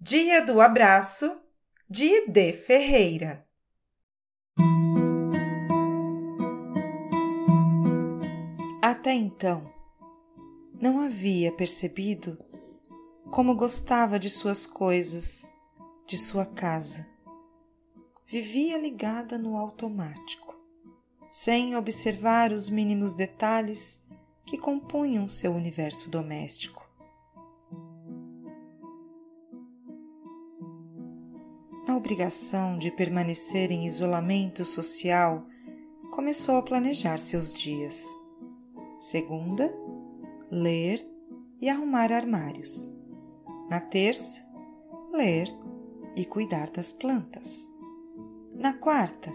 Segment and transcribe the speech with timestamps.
[0.00, 1.40] Dia do Abraço,
[1.90, 3.44] de Ide Ferreira.
[8.80, 9.68] Até então,
[10.80, 12.38] não havia percebido
[13.32, 15.50] como gostava de suas coisas,
[16.06, 17.04] de sua casa.
[18.24, 20.56] Vivia ligada no automático,
[21.28, 24.06] sem observar os mínimos detalhes
[24.46, 26.87] que compunham seu universo doméstico.
[31.88, 35.46] Na obrigação de permanecer em isolamento social,
[36.10, 38.04] começou a planejar seus dias.
[39.00, 39.74] Segunda,
[40.50, 41.02] ler
[41.58, 42.94] e arrumar armários.
[43.70, 44.46] Na terça,
[45.10, 45.48] ler
[46.14, 47.66] e cuidar das plantas.
[48.54, 49.32] Na quarta,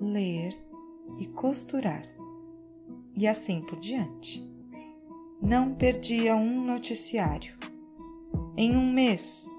[0.00, 0.54] ler
[1.18, 2.04] e costurar.
[3.18, 4.48] E assim por diante.
[5.42, 7.58] Não perdia um noticiário.
[8.56, 9.50] Em um mês,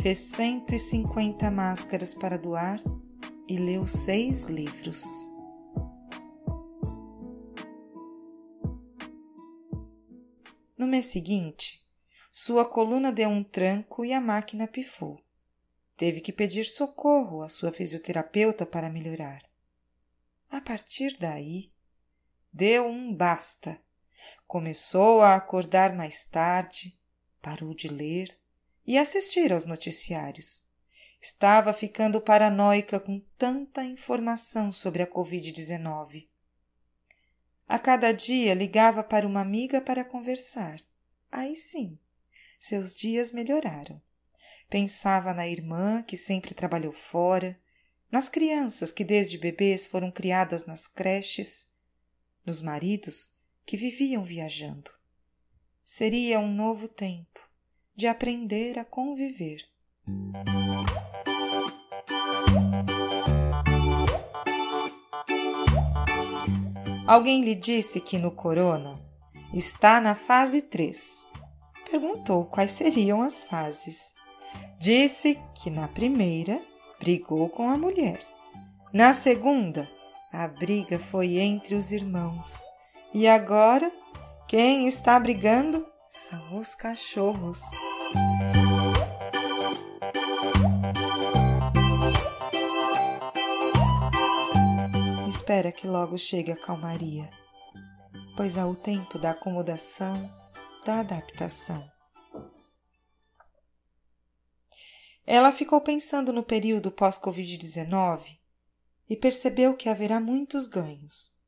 [0.00, 2.80] fez 150 máscaras para doar
[3.48, 5.04] e leu seis livros.
[10.76, 11.86] No mês seguinte,
[12.32, 15.22] sua coluna deu um tranco e a máquina pifou.
[15.96, 19.42] Teve que pedir socorro à sua fisioterapeuta para melhorar.
[20.50, 21.70] A partir daí,
[22.52, 23.80] deu um basta.
[24.46, 26.98] Começou a acordar mais tarde,
[27.40, 28.41] parou de ler
[28.86, 30.70] e assistir aos noticiários.
[31.20, 36.26] Estava ficando paranoica com tanta informação sobre a Covid-19.
[37.68, 40.78] A cada dia ligava para uma amiga para conversar.
[41.30, 41.98] Aí sim,
[42.58, 44.02] seus dias melhoraram.
[44.68, 47.58] Pensava na irmã que sempre trabalhou fora,
[48.10, 51.72] nas crianças que desde bebês foram criadas nas creches,
[52.44, 54.90] nos maridos que viviam viajando.
[55.84, 57.41] Seria um novo tempo
[57.94, 59.62] de aprender a conviver.
[67.06, 68.98] Alguém lhe disse que no corona
[69.52, 71.26] está na fase 3.
[71.90, 74.14] Perguntou quais seriam as fases.
[74.78, 76.60] Disse que na primeira
[76.98, 78.20] brigou com a mulher.
[78.92, 79.88] Na segunda,
[80.32, 82.60] a briga foi entre os irmãos.
[83.12, 83.92] E agora,
[84.48, 87.62] quem está brigando são os cachorros.
[95.26, 97.30] espera que logo chegue a calmaria,
[98.36, 100.30] pois há o tempo da acomodação,
[100.84, 101.82] da adaptação.
[105.26, 108.38] Ela ficou pensando no período pós-Covid-19
[109.08, 111.40] e percebeu que haverá muitos ganhos.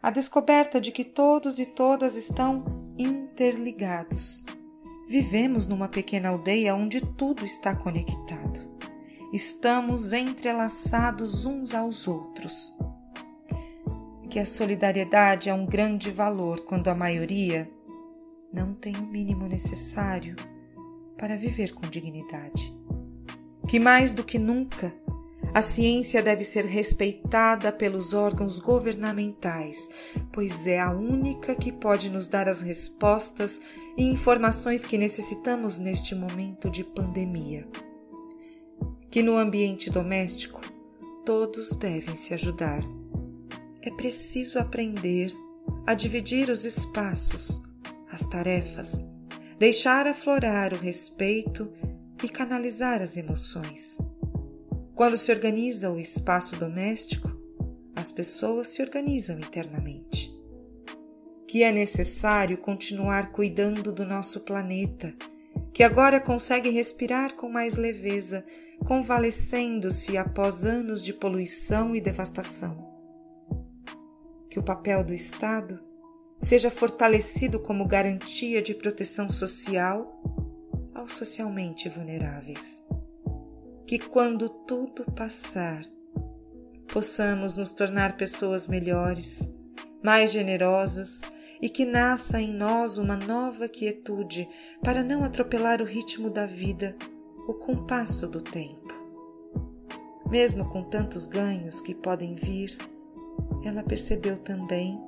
[0.00, 2.64] A descoberta de que todos e todas estão
[3.40, 4.44] interligados.
[5.08, 8.60] Vivemos numa pequena aldeia onde tudo está conectado.
[9.32, 12.76] Estamos entrelaçados uns aos outros
[14.28, 17.68] que a solidariedade é um grande valor quando a maioria
[18.52, 20.36] não tem o mínimo necessário
[21.16, 22.76] para viver com dignidade.
[23.66, 24.94] Que mais do que nunca
[25.54, 32.28] a ciência deve ser respeitada pelos órgãos governamentais, pois é a única que pode nos
[32.28, 33.60] dar as respostas
[33.96, 37.66] e informações que necessitamos neste momento de pandemia.
[39.10, 40.60] Que no ambiente doméstico
[41.24, 42.82] todos devem se ajudar
[43.82, 45.32] é preciso aprender
[45.86, 47.62] a dividir os espaços,
[48.12, 49.08] as tarefas,
[49.58, 51.72] deixar aflorar o respeito
[52.22, 53.96] e canalizar as emoções.
[54.94, 57.29] Quando se organiza o espaço doméstico,
[58.00, 60.34] as pessoas se organizam internamente.
[61.46, 65.14] Que é necessário continuar cuidando do nosso planeta,
[65.72, 68.44] que agora consegue respirar com mais leveza,
[68.84, 72.90] convalescendo-se após anos de poluição e devastação
[74.50, 75.80] que o papel do Estado
[76.42, 80.20] seja fortalecido como garantia de proteção social
[80.92, 82.84] aos socialmente vulneráveis.
[83.86, 85.82] Que quando tudo passar,
[86.92, 89.48] possamos nos tornar pessoas melhores,
[90.02, 91.22] mais generosas
[91.62, 94.48] e que nasça em nós uma nova quietude
[94.82, 96.96] para não atropelar o ritmo da vida,
[97.46, 98.88] o compasso do tempo.
[100.28, 102.76] Mesmo com tantos ganhos que podem vir,
[103.64, 105.00] ela percebeu também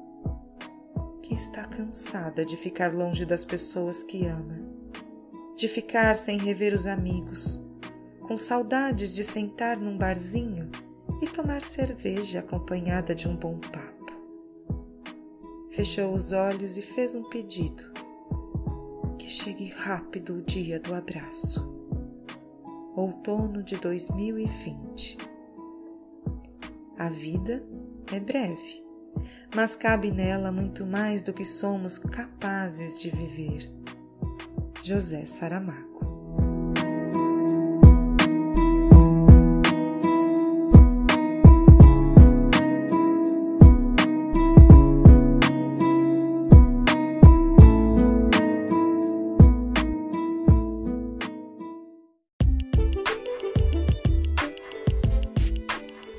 [1.22, 4.60] que está cansada de ficar longe das pessoas que ama,
[5.56, 7.66] de ficar sem rever os amigos,
[8.20, 10.70] com saudades de sentar num barzinho
[11.22, 14.12] e tomar cerveja acompanhada de um bom papo.
[15.70, 17.84] Fechou os olhos e fez um pedido:
[19.16, 21.72] que chegue rápido o dia do abraço.
[22.96, 25.16] outono de 2020.
[26.98, 27.64] A vida
[28.12, 28.84] é breve,
[29.54, 33.62] mas cabe nela muito mais do que somos capazes de viver.
[34.82, 35.91] José Saramago